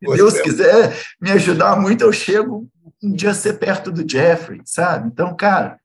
[0.00, 2.68] se Deus quiser me ajudar muito, eu chego
[3.02, 5.06] um dia a ser perto do Jeffrey, sabe?
[5.06, 5.78] Então, cara,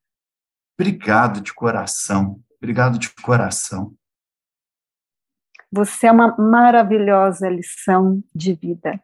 [0.80, 3.94] obrigado de coração Obrigado de coração.
[5.72, 9.00] Você é uma maravilhosa lição de vida.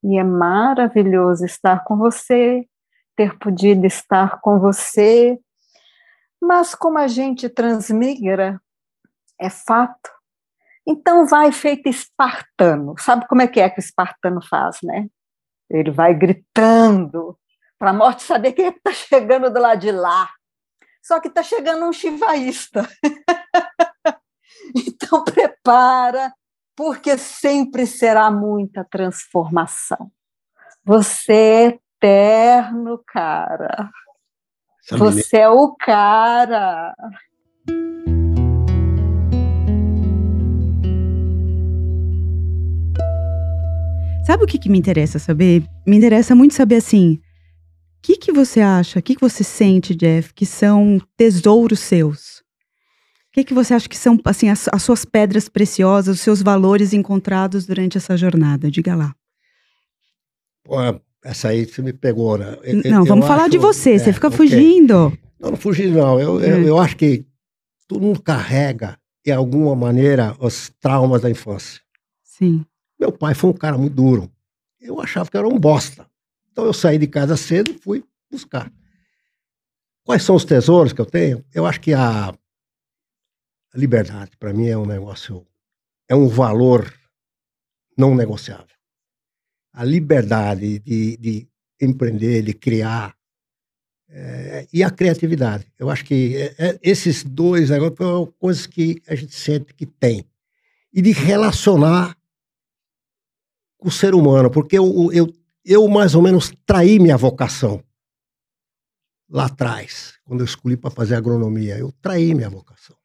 [0.00, 2.64] E é maravilhoso estar com você,
[3.16, 5.40] ter podido estar com você.
[6.40, 8.62] Mas como a gente transmigra,
[9.40, 10.08] é fato.
[10.86, 12.94] Então vai feito espartano.
[12.96, 15.08] Sabe como é que é que o espartano faz, né?
[15.68, 17.36] Ele vai gritando
[17.76, 20.30] para a morte saber quem é está chegando do lado de lá.
[21.02, 22.88] Só que está chegando um chivaísta.
[24.74, 26.32] então prepara,
[26.76, 30.12] porque sempre será muita transformação.
[30.84, 33.90] Você é eterno, cara.
[34.90, 36.94] Você é o cara.
[44.24, 45.64] Sabe o que, que me interessa saber?
[45.84, 47.20] Me interessa muito saber assim
[48.02, 52.40] que, que você acha, o que, que você sente, Jeff, que são tesouros seus?
[53.28, 56.42] O que, que você acha que são assim as, as suas pedras preciosas, os seus
[56.42, 58.70] valores encontrados durante essa jornada?
[58.70, 59.14] Diga lá.
[60.64, 60.76] Pô,
[61.24, 62.58] essa aí você me pegou, né?
[62.62, 64.36] Eu, não, vamos falar de você, é, você fica okay.
[64.36, 65.16] fugindo.
[65.40, 66.20] Não, não fugi não.
[66.20, 66.68] Eu, eu, é.
[66.68, 67.24] eu acho que
[67.88, 71.80] todo mundo carrega, de alguma maneira, os traumas da infância.
[72.22, 72.66] Sim.
[72.98, 74.30] Meu pai foi um cara muito duro.
[74.80, 76.06] Eu achava que era um bosta.
[76.52, 78.70] Então eu saí de casa cedo e fui buscar.
[80.04, 81.44] Quais são os tesouros que eu tenho?
[81.52, 82.34] Eu acho que a,
[83.74, 85.46] liberdade, para mim, é um negócio,
[86.08, 86.92] é um valor
[87.96, 88.66] não negociável.
[89.72, 91.48] A liberdade de, de
[91.80, 93.16] empreender, de criar,
[94.14, 95.66] é, e a criatividade.
[95.78, 99.86] Eu acho que é, é, esses dois negócios são coisas que a gente sente que
[99.86, 100.26] tem.
[100.92, 102.14] E de relacionar
[103.78, 105.32] com o ser humano, porque eu, eu
[105.64, 107.82] eu mais ou menos traí minha vocação
[109.32, 111.78] lá atrás, quando eu escolhi para fazer agronomia.
[111.78, 112.96] Eu traí minha vocação.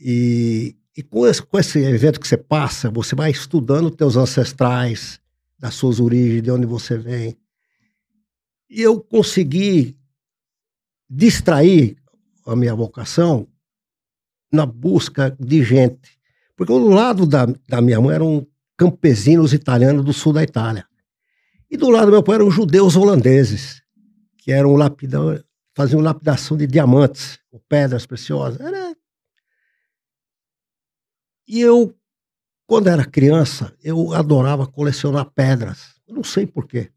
[0.00, 5.20] E, e com, esse, com, esse, evento que você passa, você vai estudando teus ancestrais,
[5.58, 7.36] das suas origens, de onde você vem.
[8.70, 9.96] E eu consegui
[11.08, 11.96] distrair
[12.46, 13.48] a minha vocação
[14.52, 16.18] na busca de gente.
[16.56, 20.87] Porque do lado da, da minha mãe eram campesinos italianos do sul da Itália.
[21.70, 23.82] E do lado do meu pai eram judeus holandeses,
[24.38, 25.38] que eram lapidão,
[25.74, 28.60] faziam lapidação de diamantes, ou pedras preciosas.
[28.60, 28.96] Era...
[31.46, 31.94] E eu,
[32.66, 35.98] quando era criança, eu adorava colecionar pedras.
[36.08, 36.90] Não sei porquê.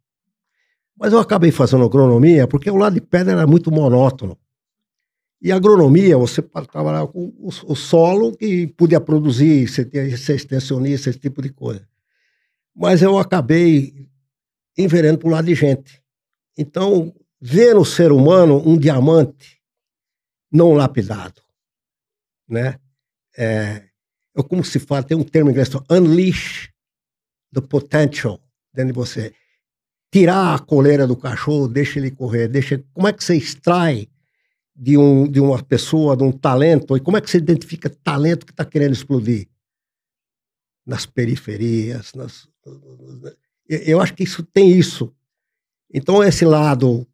[0.97, 4.37] Mas eu acabei fazendo agronomia porque o lado de pedra era muito monótono.
[5.41, 11.09] E agronomia, você trabalhava com o, o solo que podia produzir, você tinha ser extensionista,
[11.09, 11.87] esse tipo de coisa.
[12.75, 14.07] Mas eu acabei
[14.77, 16.01] enverendo para o lado de gente.
[16.57, 19.61] Então, ver no ser humano um diamante
[20.51, 21.41] não lapidado,
[22.47, 22.77] né?
[23.37, 23.87] É,
[24.35, 26.69] é como se fala, tem um termo em inglês, unleash
[27.53, 28.39] the potential
[28.73, 29.33] dentro de você.
[30.11, 32.83] Tirar a coleira do cachorro, deixa ele correr, deixa.
[32.93, 34.09] Como é que você extrai
[34.75, 38.45] de, um, de uma pessoa, de um talento, e como é que você identifica talento
[38.45, 39.47] que está querendo explodir?
[40.85, 42.49] Nas periferias, nas,
[43.67, 45.13] eu acho que isso tem isso.
[45.93, 47.07] Então, esse lado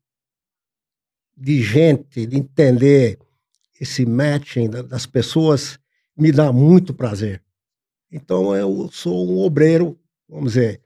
[1.35, 3.19] de gente, de entender
[3.79, 5.79] esse matching das pessoas,
[6.17, 7.43] me dá muito prazer.
[8.11, 10.81] Então, eu sou um obreiro, vamos dizer,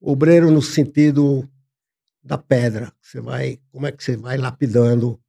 [0.00, 1.48] obreiro no sentido
[2.22, 2.92] da pedra.
[3.00, 5.20] Você vai, como é que você vai lapidando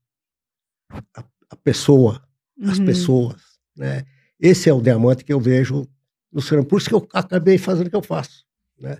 [1.15, 2.69] a, a pessoa, uhum.
[2.71, 3.41] as pessoas,
[3.75, 4.05] né?
[4.39, 5.87] Esse é o diamante que eu vejo
[6.31, 8.45] no ser Por isso que eu acabei fazendo o que eu faço,
[8.77, 8.97] né?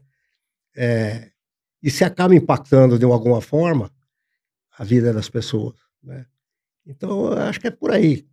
[0.75, 1.31] É,
[1.81, 3.91] e se acaba impactando de alguma forma
[4.77, 5.75] a vida das pessoas.
[6.03, 6.25] Né?
[6.85, 8.27] Então, eu acho que é por aí.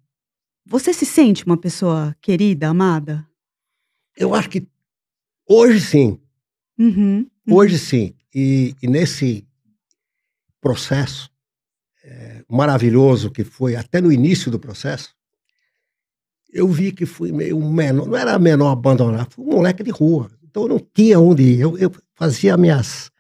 [0.67, 3.27] Você se sente uma pessoa querida, amada?
[4.17, 4.67] Eu acho que
[5.49, 6.21] hoje sim.
[6.79, 7.55] Uhum, uhum.
[7.55, 8.15] Hoje sim.
[8.35, 9.47] E, e nesse
[10.61, 11.31] processo
[12.05, 15.15] é, maravilhoso que foi até no início do processo,
[16.53, 20.31] eu vi que fui meio menor, não era menor abandonado, fui um moleque de rua.
[20.43, 21.61] Então eu não tinha onde ir.
[21.61, 21.91] Eu, eu
[22.23, 23.11] fazia minhas.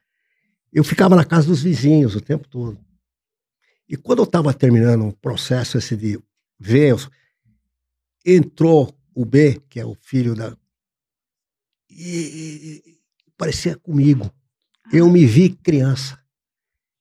[0.72, 2.78] Eu ficava na casa dos vizinhos o tempo todo.
[3.88, 6.20] E quando eu estava terminando um processo esse de
[6.56, 6.94] ver,
[8.24, 10.56] entrou o B, que é o filho da.
[11.90, 12.98] E, e,
[13.36, 14.32] parecia comigo.
[14.92, 16.16] Eu me vi criança.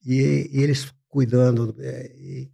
[0.03, 1.75] E, e eles cuidando.
[1.77, 2.51] É, e,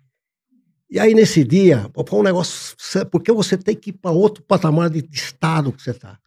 [0.89, 2.75] e, aí, nesse dia, foi um negócio.
[3.09, 6.19] Porque você tem que ir para outro patamar de, de estado que você está.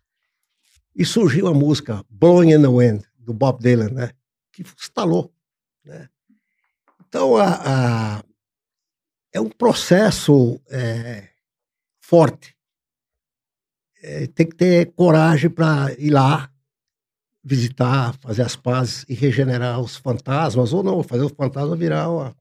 [0.96, 4.10] E surgiu a música Blowing in the Wind, do Bob Dylan, né?
[4.52, 5.32] Que instalou.
[5.84, 6.08] Né?
[7.06, 8.24] Então, a, a,
[9.32, 11.28] é um processo é,
[12.00, 12.56] forte.
[14.02, 16.50] É, tem que ter coragem para ir lá,
[17.42, 22.36] visitar, fazer as pazes e regenerar os fantasmas, ou não, fazer os fantasmas virar uma,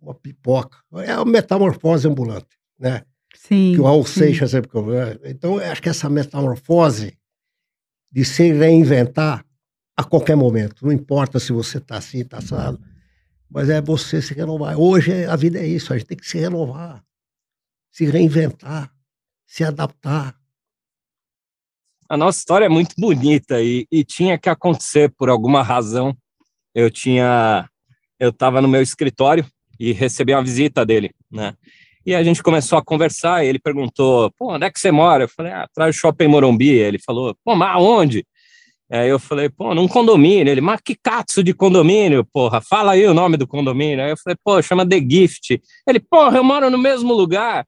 [0.00, 0.78] uma pipoca.
[0.98, 3.04] É a metamorfose ambulante, né?
[3.34, 3.72] Sim.
[3.74, 4.04] Que o Raul.
[4.04, 4.70] Seixas sempre.
[5.24, 7.18] Então, eu acho que essa metamorfose
[8.10, 9.44] de se reinventar
[9.96, 12.80] a qualquer momento, não importa se você está assim, está assado,
[13.50, 14.78] mas é você se renovar.
[14.78, 17.04] Hoje a vida é isso, a gente tem que se renovar,
[17.90, 18.90] se reinventar,
[19.46, 20.34] se adaptar.
[22.08, 26.16] A nossa história é muito bonita e, e tinha que acontecer por alguma razão.
[26.74, 27.68] Eu tinha,
[28.18, 29.46] eu estava no meu escritório
[29.78, 31.54] e recebi uma visita dele, né?
[32.04, 33.44] E a gente começou a conversar.
[33.44, 36.28] E ele perguntou: "Pô, onde é que você mora?" Eu falei: "Ah, atrás do shopping
[36.28, 36.70] Morumbi".
[36.70, 38.26] Ele falou: "Pô, mas aonde?"
[38.92, 40.50] Aí eu falei, pô, num condomínio.
[40.50, 42.60] Ele, mas que catso de condomínio, porra?
[42.60, 44.04] Fala aí o nome do condomínio.
[44.04, 45.62] Aí eu falei, pô, chama The Gift.
[45.88, 47.66] Ele, porra, eu moro no mesmo lugar.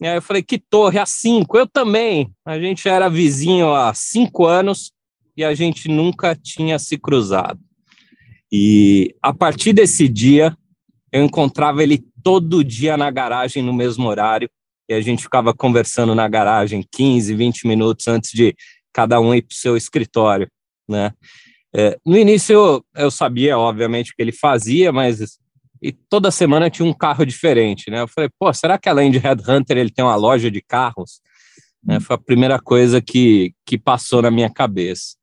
[0.00, 1.00] Aí eu falei, que torre?
[1.00, 1.58] A cinco.
[1.58, 2.30] Eu também.
[2.44, 4.92] A gente era vizinho há cinco anos
[5.36, 7.58] e a gente nunca tinha se cruzado.
[8.50, 10.56] E a partir desse dia,
[11.10, 14.48] eu encontrava ele todo dia na garagem no mesmo horário
[14.88, 18.54] e a gente ficava conversando na garagem 15, 20 minutos antes de
[18.92, 20.48] cada um ir para o seu escritório,
[20.88, 21.12] né?
[21.74, 25.38] É, no início eu, eu sabia, obviamente, o que ele fazia, mas
[25.82, 28.02] e toda semana tinha um carro diferente, né?
[28.02, 31.20] Eu falei, pô, será que além de Headhunter ele tem uma loja de carros?
[31.84, 35.16] Né, foi a primeira coisa que, que passou na minha cabeça.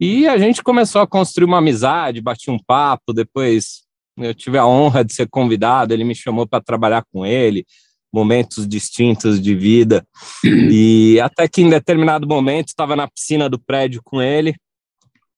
[0.00, 3.82] E a gente começou a construir uma amizade, bati um papo, depois
[4.16, 7.66] eu tive a honra de ser convidado, ele me chamou para trabalhar com ele,
[8.12, 10.06] momentos distintos de vida.
[10.70, 14.54] E até que em determinado momento estava na piscina do prédio com ele.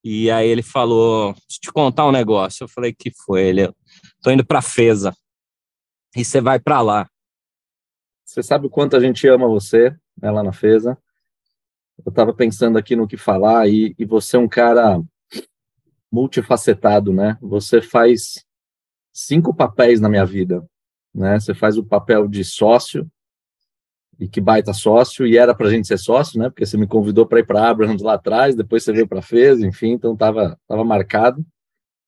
[0.02, 2.64] E aí ele falou: Deixa eu te contar um negócio.
[2.64, 3.42] Eu falei: Que foi?
[3.42, 3.72] Ele:
[4.22, 5.14] Tô indo para Feza.
[6.16, 7.08] E você vai para lá.
[8.24, 10.98] Você sabe o quanto a gente ama você, né, lá na Feza.
[12.04, 15.00] Eu estava pensando aqui no que falar e, e você é um cara
[16.10, 17.36] multifacetado, né?
[17.40, 18.44] Você faz
[19.12, 20.64] cinco papéis na minha vida
[21.14, 21.38] né?
[21.38, 23.10] Você faz o papel de sócio,
[24.18, 26.50] e que baita sócio, e era para gente ser sócio, né?
[26.50, 29.60] Porque você me convidou para ir para Abrahams lá atrás, depois você veio para Fez,
[29.60, 31.44] enfim, então estava tava marcado.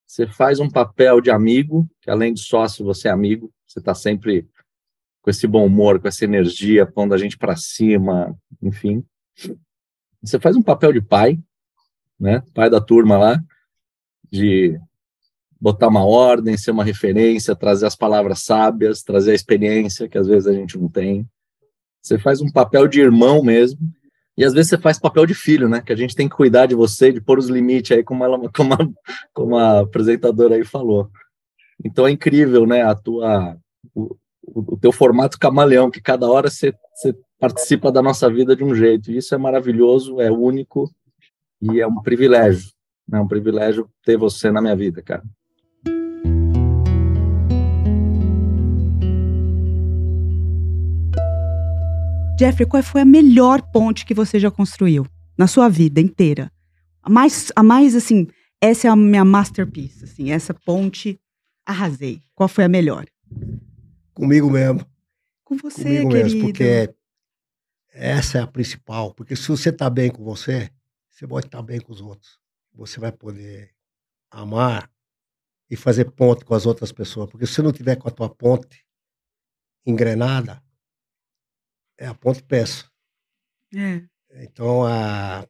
[0.07, 3.95] Você faz um papel de amigo, que além de sócio, você é amigo, você está
[3.95, 4.47] sempre
[5.23, 9.03] com esse bom humor, com essa energia, pondo a gente para cima, enfim.
[10.23, 11.39] Você faz um papel de pai,
[12.21, 12.43] né?
[12.53, 13.43] Pai da turma lá,
[14.31, 14.79] de
[15.63, 20.27] botar uma ordem, ser uma referência, trazer as palavras sábias, trazer a experiência que às
[20.27, 21.25] vezes a gente não tem.
[22.03, 23.79] Você faz um papel de irmão mesmo,
[24.37, 25.81] e às vezes você faz papel de filho, né?
[25.81, 28.37] Que a gente tem que cuidar de você, de pôr os limites aí, como, ela,
[28.51, 28.79] como, a,
[29.33, 31.09] como a apresentadora aí falou.
[31.85, 32.83] Então é incrível, né?
[32.83, 33.57] A tua,
[33.95, 38.65] o, o teu formato camaleão, que cada hora você, você participa da nossa vida de
[38.65, 39.13] um jeito.
[39.13, 40.91] E isso é maravilhoso, é único
[41.61, 42.69] e é um privilégio.
[43.13, 45.23] É um privilégio ter você na minha vida, cara.
[52.43, 55.07] Jeffrey, qual foi a melhor ponte que você já construiu
[55.39, 56.51] na sua vida inteira?
[57.01, 58.27] A mais, a mais assim,
[58.61, 61.21] essa é a minha masterpiece, assim, essa ponte,
[61.65, 62.21] arrasei.
[62.35, 63.07] Qual foi a melhor?
[64.13, 64.85] Comigo mesmo.
[65.45, 66.35] Com você, Comigo querido.
[66.35, 66.93] mesmo, porque
[67.93, 69.15] essa é a principal.
[69.15, 70.69] Porque se você está bem com você,
[71.11, 72.41] você pode estar bem com os outros.
[72.75, 73.71] Você vai poder
[74.33, 74.91] amar
[75.71, 77.31] e fazer ponte com as outras pessoas.
[77.31, 78.85] Porque se você não tiver com a tua ponte
[79.87, 80.61] engrenada,
[82.03, 82.85] é a ponte peça.
[83.75, 84.03] É.
[84.43, 85.47] Então, a,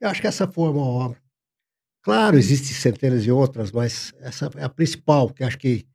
[0.00, 1.22] eu acho que essa foi uma obra.
[2.00, 5.86] Claro, existem centenas de outras, mas essa é a principal, porque acho que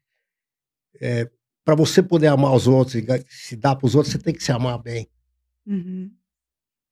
[1.01, 1.29] é,
[1.65, 4.43] para você poder amar os outros e se dar para os outros, você tem que
[4.43, 5.09] se amar bem.
[5.65, 6.15] Uhum.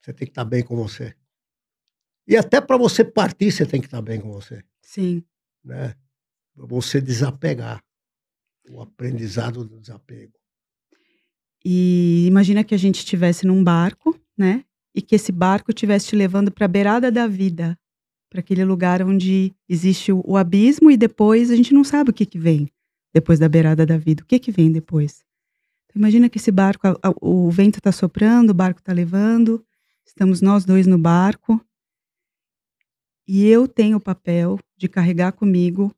[0.02, 1.16] Você tem que estar bem com você.
[2.28, 5.24] E até para você partir, você tem que estar bem com você, Sim.
[5.64, 5.96] né?
[6.54, 7.84] Pra você desapegar.
[8.68, 10.34] O aprendizado do desapego.
[11.68, 14.64] E imagina que a gente estivesse num barco, né?
[14.94, 17.76] E que esse barco estivesse te levando para a beirada da vida,
[18.30, 22.24] para aquele lugar onde existe o, abismo e depois a gente não sabe o que
[22.24, 22.70] que vem
[23.12, 24.22] depois da beirada da vida.
[24.22, 25.26] O que que vem depois?
[25.86, 26.88] Então, imagina que esse barco,
[27.20, 29.66] o vento está soprando, o barco está levando,
[30.06, 31.60] estamos nós dois no barco
[33.28, 35.92] e eu tenho o papel de carregar comigo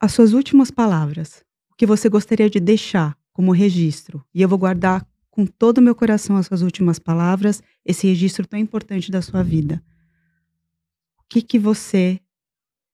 [0.00, 4.24] as suas últimas palavras, o que você gostaria de deixar como registro.
[4.34, 8.46] E eu vou guardar com todo o meu coração as suas últimas palavras, esse registro
[8.46, 9.82] tão importante da sua vida.
[11.18, 12.20] O que que você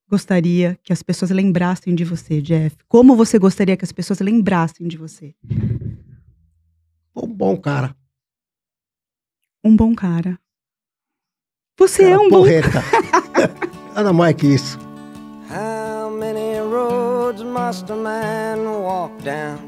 [0.08, 2.76] gostaria que as pessoas lembrassem de você, Jeff?
[2.88, 5.34] Como você gostaria que as pessoas lembrassem de você?
[7.14, 7.96] Um bom cara.
[9.64, 10.38] Um bom cara.
[11.76, 12.82] Você Cara é um bom porreta.
[13.94, 14.78] Nada mais que isso.
[15.50, 19.67] How many roads must a man walk down